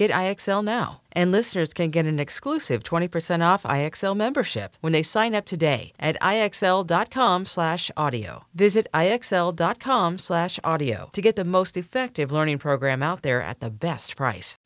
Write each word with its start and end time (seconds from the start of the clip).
Get 0.00 0.10
IXL 0.12 0.64
now. 0.64 1.02
And 1.12 1.30
listeners 1.30 1.74
can 1.74 1.90
get 1.90 2.06
an 2.06 2.18
exclusive 2.18 2.82
20% 2.82 3.44
off 3.44 3.64
IXL 3.64 4.16
membership 4.16 4.78
when 4.80 4.94
they 4.94 5.02
sign 5.02 5.34
up 5.34 5.44
today 5.44 5.92
at 6.00 6.16
IXL.com/audio. 6.22 8.44
Visit 8.54 8.86
IXL.com/audio 8.94 11.10
to 11.12 11.20
get 11.20 11.36
the 11.36 11.44
most 11.44 11.76
effective 11.76 12.32
learning 12.32 12.56
program 12.56 13.02
out 13.02 13.20
there 13.20 13.42
at 13.42 13.60
the 13.60 13.68
best 13.68 14.16
price. 14.16 14.56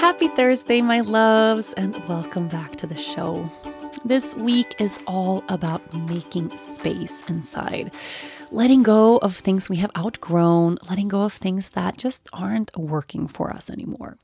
Happy 0.00 0.28
Thursday, 0.28 0.82
my 0.82 1.00
loves, 1.00 1.72
and 1.72 1.96
welcome 2.08 2.46
back 2.46 2.76
to 2.76 2.86
the 2.86 2.96
show. 2.96 3.50
This 4.04 4.34
week 4.34 4.74
is 4.80 4.98
all 5.06 5.44
about 5.50 5.94
making 6.08 6.56
space 6.56 7.22
inside, 7.28 7.92
letting 8.50 8.82
go 8.82 9.18
of 9.18 9.36
things 9.36 9.68
we 9.68 9.76
have 9.76 9.90
outgrown, 9.96 10.78
letting 10.88 11.08
go 11.08 11.22
of 11.24 11.34
things 11.34 11.70
that 11.70 11.98
just 11.98 12.26
aren't 12.32 12.74
working 12.74 13.28
for 13.28 13.52
us 13.52 13.68
anymore. 13.68 14.16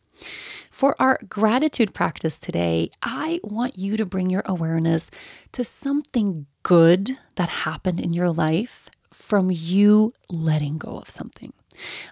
For 0.70 0.96
our 0.98 1.18
gratitude 1.28 1.92
practice 1.92 2.38
today, 2.38 2.91
I 3.02 3.38
want 3.44 3.78
you 3.78 3.98
to 3.98 4.06
bring 4.06 4.30
your 4.30 4.42
awareness 4.46 5.10
to 5.52 5.62
something 5.62 6.46
good 6.62 7.18
that 7.34 7.50
happened 7.50 8.00
in 8.00 8.14
your 8.14 8.30
life 8.30 8.88
from 9.17 9.50
you 9.50 10.12
letting 10.31 10.78
go 10.78 10.98
of 10.98 11.09
something. 11.09 11.53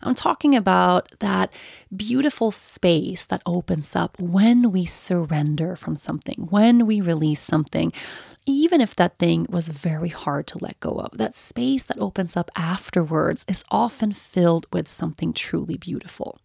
I'm 0.02 0.14
talking 0.14 0.56
about 0.56 1.08
that 1.20 1.52
beautiful 1.94 2.50
space 2.50 3.26
that 3.26 3.42
opens 3.46 3.94
up 3.94 4.18
when 4.18 4.72
we 4.72 4.84
surrender 4.84 5.76
from 5.76 5.96
something, 5.96 6.48
when 6.50 6.86
we 6.86 7.00
release 7.00 7.40
something, 7.40 7.92
even 8.46 8.80
if 8.80 8.96
that 8.96 9.18
thing 9.18 9.46
was 9.48 9.68
very 9.68 10.08
hard 10.10 10.46
to 10.48 10.58
let 10.58 10.80
go 10.80 10.92
of. 10.92 11.16
That 11.16 11.34
space 11.34 11.84
that 11.84 12.00
opens 12.00 12.36
up 12.36 12.50
afterwards 12.56 13.44
is 13.48 13.64
often 13.70 14.12
filled 14.12 14.66
with 14.72 14.88
something 14.88 15.32
truly 15.32 15.76
beautiful. 15.76 16.38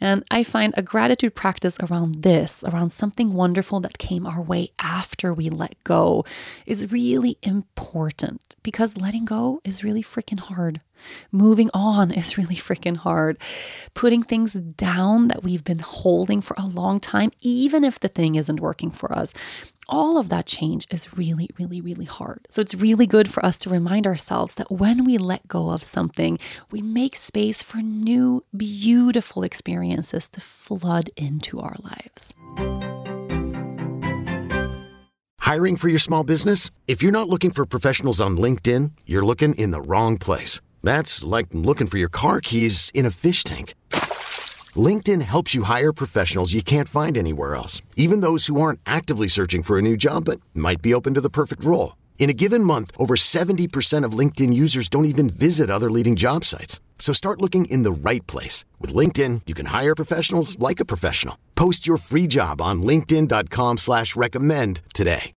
And 0.00 0.24
I 0.30 0.42
find 0.42 0.74
a 0.76 0.82
gratitude 0.82 1.34
practice 1.34 1.78
around 1.80 2.22
this, 2.22 2.62
around 2.64 2.90
something 2.90 3.32
wonderful 3.32 3.80
that 3.80 3.98
came 3.98 4.26
our 4.26 4.42
way 4.42 4.70
after 4.78 5.34
we 5.34 5.50
let 5.50 5.82
go, 5.84 6.24
is 6.66 6.92
really 6.92 7.38
important 7.42 8.56
because 8.62 8.96
letting 8.96 9.24
go 9.24 9.60
is 9.64 9.82
really 9.84 10.02
freaking 10.02 10.40
hard. 10.40 10.80
Moving 11.30 11.70
on 11.74 12.10
is 12.22 12.38
really 12.38 12.56
freaking 12.56 12.96
hard. 12.96 13.38
Putting 13.94 14.22
things 14.22 14.54
down 14.54 15.28
that 15.28 15.42
we've 15.42 15.64
been 15.64 15.80
holding 15.80 16.40
for 16.40 16.54
a 16.58 16.66
long 16.66 17.00
time, 17.00 17.30
even 17.40 17.84
if 17.84 18.00
the 18.00 18.08
thing 18.08 18.34
isn't 18.34 18.60
working 18.60 18.90
for 18.90 19.12
us, 19.12 19.32
all 19.88 20.18
of 20.18 20.28
that 20.28 20.46
change 20.46 20.86
is 20.90 21.16
really, 21.16 21.48
really, 21.58 21.80
really 21.80 22.04
hard. 22.04 22.46
So 22.50 22.60
it's 22.60 22.74
really 22.74 23.06
good 23.06 23.30
for 23.30 23.44
us 23.44 23.58
to 23.60 23.70
remind 23.70 24.06
ourselves 24.06 24.56
that 24.56 24.70
when 24.70 25.04
we 25.04 25.18
let 25.18 25.48
go 25.48 25.70
of 25.70 25.82
something, 25.82 26.38
we 26.70 26.82
make 26.82 27.16
space 27.16 27.62
for 27.62 27.78
new, 27.78 28.44
beautiful 28.56 29.42
experiences 29.42 30.28
to 30.30 30.40
flood 30.40 31.10
into 31.16 31.60
our 31.60 31.76
lives. 31.82 32.34
Hiring 35.40 35.76
for 35.76 35.88
your 35.88 35.98
small 35.98 36.24
business? 36.24 36.70
If 36.86 37.02
you're 37.02 37.12
not 37.12 37.28
looking 37.28 37.50
for 37.50 37.64
professionals 37.64 38.20
on 38.20 38.36
LinkedIn, 38.36 38.92
you're 39.06 39.24
looking 39.24 39.54
in 39.54 39.70
the 39.70 39.80
wrong 39.80 40.18
place. 40.18 40.60
That's 40.82 41.24
like 41.24 41.46
looking 41.52 41.86
for 41.86 41.96
your 41.98 42.10
car 42.10 42.40
keys 42.40 42.90
in 42.94 43.06
a 43.06 43.10
fish 43.10 43.44
tank. 43.44 43.74
LinkedIn 44.78 45.22
helps 45.22 45.54
you 45.54 45.62
hire 45.62 45.92
professionals 45.92 46.52
you 46.52 46.62
can't 46.62 46.88
find 46.88 47.16
anywhere 47.16 47.54
else, 47.54 47.80
even 47.96 48.20
those 48.20 48.46
who 48.46 48.60
aren't 48.60 48.80
actively 48.84 49.28
searching 49.28 49.62
for 49.62 49.78
a 49.78 49.82
new 49.82 49.96
job 49.96 50.26
but 50.26 50.40
might 50.54 50.82
be 50.82 50.92
open 50.92 51.14
to 51.14 51.20
the 51.22 51.30
perfect 51.30 51.64
role. 51.64 51.96
In 52.18 52.28
a 52.28 52.34
given 52.34 52.62
month, 52.62 52.90
over 52.98 53.14
70% 53.14 54.04
of 54.04 54.12
LinkedIn 54.12 54.52
users 54.52 54.90
don't 54.90 55.06
even 55.06 55.30
visit 55.30 55.70
other 55.70 55.90
leading 55.90 56.16
job 56.16 56.44
sites. 56.44 56.80
So 56.98 57.14
start 57.14 57.40
looking 57.40 57.64
in 57.66 57.84
the 57.84 57.92
right 57.92 58.26
place. 58.26 58.66
With 58.78 58.92
LinkedIn, 58.92 59.42
you 59.46 59.54
can 59.54 59.66
hire 59.66 59.94
professionals 59.94 60.58
like 60.58 60.80
a 60.80 60.84
professional. 60.84 61.38
Post 61.54 61.86
your 61.86 61.96
free 61.96 62.26
job 62.26 62.60
on 62.60 62.82
linkedin.com 62.82 63.78
slash 63.78 64.16
recommend 64.16 64.82
today. 64.92 65.32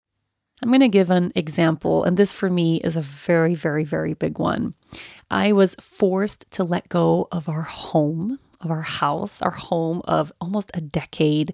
I'm 0.63 0.69
going 0.69 0.81
to 0.81 0.87
give 0.87 1.09
an 1.09 1.31
example, 1.33 2.03
and 2.03 2.17
this 2.17 2.33
for 2.33 2.47
me 2.47 2.77
is 2.81 2.95
a 2.95 3.01
very, 3.01 3.55
very, 3.55 3.83
very 3.83 4.13
big 4.13 4.37
one. 4.37 4.75
I 5.31 5.53
was 5.53 5.75
forced 5.79 6.51
to 6.51 6.63
let 6.63 6.87
go 6.89 7.27
of 7.31 7.49
our 7.49 7.63
home 7.63 8.37
of 8.61 8.71
our 8.71 8.81
house, 8.81 9.41
our 9.41 9.51
home 9.51 10.01
of 10.05 10.31
almost 10.41 10.71
a 10.73 10.81
decade, 10.81 11.53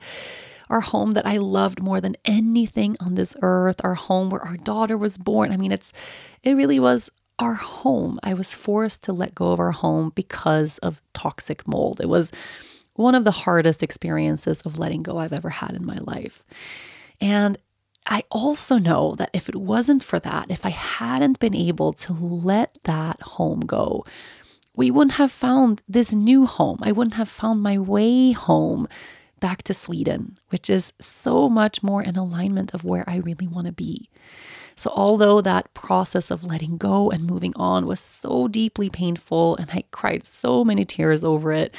our 0.70 0.82
home 0.82 1.14
that 1.14 1.26
I 1.26 1.38
loved 1.38 1.82
more 1.82 2.02
than 2.02 2.16
anything 2.26 2.98
on 3.00 3.16
this 3.16 3.36
earth, 3.42 3.82
our 3.84 3.96
home 3.96 4.30
where 4.30 4.42
our 4.42 4.58
daughter 4.58 4.98
was 4.98 5.18
born. 5.18 5.52
I 5.52 5.58
mean, 5.58 5.72
it's 5.72 5.94
it 6.44 6.54
really 6.54 6.80
was 6.80 7.10
our 7.40 7.54
home. 7.54 8.20
I 8.24 8.34
was 8.34 8.54
forced 8.54 9.04
to 9.04 9.14
let 9.14 9.36
go 9.36 9.52
of 9.52 9.60
our 9.60 9.72
home 9.72 10.12
because 10.16 10.78
of 10.80 11.02
toxic 11.14 11.68
mold. 11.68 12.02
It 12.02 12.10
was 12.10 12.32
one 12.94 13.16
of 13.16 13.24
the 13.24 13.32
hardest 13.32 13.84
experiences 13.84 14.62
of 14.62 14.80
letting 14.80 15.04
go 15.04 15.20
I've 15.20 15.34
ever 15.34 15.50
had 15.50 15.76
in 15.76 15.86
my 15.86 16.00
life. 16.00 16.44
And 17.22 17.58
I 18.08 18.24
also 18.32 18.78
know 18.78 19.16
that 19.16 19.30
if 19.34 19.50
it 19.50 19.56
wasn't 19.56 20.04
for 20.04 20.20
that, 20.20 20.50
if 20.50 20.66
I 20.66 20.70
hadn't 20.70 21.40
been 21.40 21.56
able 21.56 21.94
to 21.94 22.14
let 22.14 22.78
that 22.84 23.22
home 23.22 23.60
go, 23.60 24.06
we 24.78 24.92
wouldn't 24.92 25.14
have 25.14 25.32
found 25.32 25.82
this 25.90 26.14
new 26.14 26.46
home. 26.46 26.78
I 26.84 26.92
wouldn't 26.92 27.16
have 27.16 27.28
found 27.28 27.62
my 27.62 27.80
way 27.80 28.32
home 28.32 28.88
back 29.40 29.64
to 29.64 29.74
Sweden, 29.74 30.38
which 30.50 30.70
is 30.70 30.94
so 31.00 31.50
much 31.50 31.82
more 31.82 32.04
in 32.04 32.16
alignment 32.16 32.74
of 32.74 32.86
where 32.86 33.04
I 33.10 33.18
really 33.18 33.48
want 33.48 33.66
to 33.66 33.74
be. 33.74 34.08
So, 34.76 34.92
although 34.96 35.42
that 35.42 35.74
process 35.74 36.30
of 36.30 36.44
letting 36.44 36.78
go 36.78 37.10
and 37.10 37.26
moving 37.26 37.54
on 37.56 37.88
was 37.88 38.00
so 38.00 38.48
deeply 38.48 38.92
painful 38.92 39.56
and 39.58 39.72
I 39.72 39.84
cried 39.90 40.24
so 40.24 40.64
many 40.64 40.86
tears 40.86 41.24
over 41.24 41.52
it, 41.52 41.74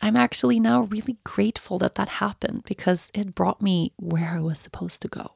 I'm 0.00 0.16
actually 0.16 0.58
now 0.58 0.84
really 0.84 1.18
grateful 1.24 1.76
that 1.78 1.96
that 1.96 2.08
happened 2.08 2.64
because 2.64 3.10
it 3.12 3.34
brought 3.34 3.60
me 3.60 3.92
where 3.98 4.30
I 4.30 4.40
was 4.40 4.58
supposed 4.58 5.02
to 5.02 5.08
go. 5.08 5.32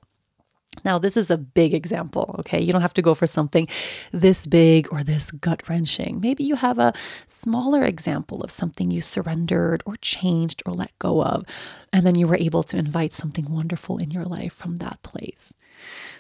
Now, 0.85 0.99
this 0.99 1.17
is 1.17 1.31
a 1.31 1.39
big 1.39 1.75
example, 1.75 2.35
okay? 2.41 2.61
You 2.61 2.73
don't 2.73 2.83
have 2.83 2.95
to 2.95 3.03
go 3.03 3.15
for 3.15 3.27
something 3.27 3.69
this 4.13 4.47
big 4.47 4.93
or 4.93 5.03
this 5.03 5.31
gut 5.31 5.69
wrenching. 5.69 6.21
Maybe 6.21 6.45
you 6.45 6.57
have 6.57 6.79
a 6.79 6.93
smaller 7.27 7.85
example 7.85 8.43
of 8.43 8.51
something 8.51 8.91
you 8.91 9.01
surrendered 9.01 9.83
or 9.87 9.97
changed 9.97 10.63
or 10.67 10.73
let 10.73 10.99
go 10.99 11.23
of, 11.23 11.45
and 11.93 12.07
then 12.07 12.17
you 12.17 12.27
were 12.27 12.37
able 12.37 12.63
to 12.65 12.77
invite 12.77 13.13
something 13.13 13.51
wonderful 13.51 13.99
in 13.99 14.11
your 14.11 14.25
life 14.25 14.53
from 14.53 14.79
that 14.79 15.03
place. 15.03 15.55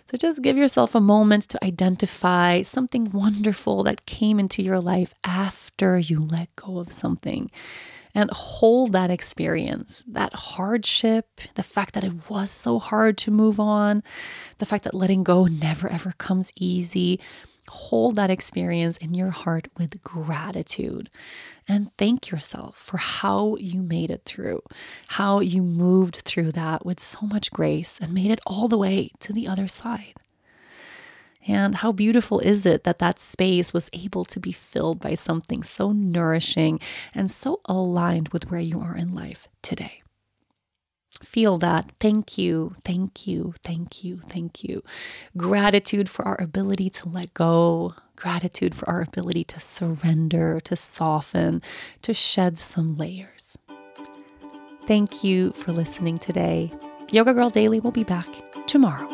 So 0.06 0.16
just 0.16 0.42
give 0.42 0.56
yourself 0.56 0.94
a 0.94 1.00
moment 1.00 1.44
to 1.44 1.64
identify 1.64 2.62
something 2.62 3.10
wonderful 3.10 3.82
that 3.84 4.06
came 4.06 4.38
into 4.38 4.62
your 4.62 4.80
life 4.80 5.14
after 5.24 5.98
you 5.98 6.20
let 6.20 6.54
go 6.56 6.78
of 6.78 6.92
something 6.92 7.50
and 8.14 8.30
hold 8.30 8.92
that 8.92 9.10
experience, 9.10 10.04
that 10.06 10.32
hardship, 10.34 11.40
the 11.54 11.62
fact 11.62 11.94
that 11.94 12.04
it 12.04 12.30
was 12.30 12.50
so 12.50 12.78
hard 12.78 13.18
to 13.18 13.30
move 13.30 13.58
on, 13.58 14.02
the 14.58 14.66
fact 14.66 14.84
that 14.84 14.94
letting 14.94 15.24
go 15.24 15.46
never 15.46 15.88
ever 15.88 16.12
comes 16.18 16.52
easy. 16.56 17.20
Hold 17.68 18.16
that 18.16 18.30
experience 18.30 18.98
in 18.98 19.14
your 19.14 19.30
heart 19.30 19.68
with 19.78 20.02
gratitude 20.02 21.08
and 21.66 21.90
thank 21.96 22.30
yourself 22.30 22.76
for 22.76 22.98
how 22.98 23.56
you 23.56 23.82
made 23.82 24.10
it 24.10 24.22
through, 24.26 24.62
how 25.08 25.40
you 25.40 25.62
moved 25.62 26.16
through 26.16 26.52
that 26.52 26.84
with 26.84 27.00
so 27.00 27.22
much 27.22 27.50
grace 27.50 27.98
and 28.00 28.12
made 28.12 28.30
it 28.30 28.40
all 28.46 28.68
the 28.68 28.78
way 28.78 29.10
to 29.20 29.32
the 29.32 29.48
other 29.48 29.66
side. 29.66 30.14
And 31.46 31.76
how 31.76 31.92
beautiful 31.92 32.40
is 32.40 32.64
it 32.64 32.84
that 32.84 33.00
that 33.00 33.18
space 33.18 33.72
was 33.72 33.90
able 33.92 34.24
to 34.26 34.40
be 34.40 34.52
filled 34.52 35.00
by 35.00 35.14
something 35.14 35.62
so 35.62 35.92
nourishing 35.92 36.80
and 37.14 37.30
so 37.30 37.60
aligned 37.66 38.28
with 38.30 38.50
where 38.50 38.60
you 38.60 38.80
are 38.80 38.96
in 38.96 39.12
life 39.12 39.48
today? 39.62 40.04
feel 41.24 41.58
that. 41.58 41.90
Thank 42.00 42.38
you, 42.38 42.74
thank 42.84 43.26
you, 43.26 43.54
thank 43.62 44.04
you, 44.04 44.18
thank 44.18 44.62
you. 44.62 44.82
Gratitude 45.36 46.08
for 46.08 46.26
our 46.26 46.40
ability 46.40 46.90
to 46.90 47.08
let 47.08 47.34
go, 47.34 47.94
gratitude 48.16 48.74
for 48.74 48.88
our 48.88 49.02
ability 49.02 49.44
to 49.44 49.60
surrender, 49.60 50.60
to 50.60 50.76
soften, 50.76 51.62
to 52.02 52.14
shed 52.14 52.58
some 52.58 52.96
layers. 52.96 53.58
Thank 54.86 55.24
you 55.24 55.52
for 55.52 55.72
listening 55.72 56.18
today. 56.18 56.72
Yoga 57.10 57.32
Girl 57.32 57.50
Daily 57.50 57.80
will 57.80 57.90
be 57.90 58.04
back 58.04 58.28
tomorrow. 58.66 59.13